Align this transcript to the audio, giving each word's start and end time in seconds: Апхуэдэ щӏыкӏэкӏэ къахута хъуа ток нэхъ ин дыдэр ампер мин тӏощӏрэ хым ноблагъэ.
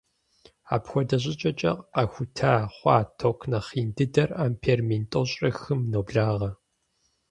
Апхуэдэ 0.75 1.17
щӏыкӏэкӏэ 1.23 1.71
къахута 1.93 2.51
хъуа 2.75 2.97
ток 3.19 3.39
нэхъ 3.49 3.71
ин 3.79 3.89
дыдэр 3.95 4.29
ампер 4.43 4.79
мин 4.87 5.03
тӏощӏрэ 5.11 5.49
хым 5.59 5.79
ноблагъэ. 5.91 6.49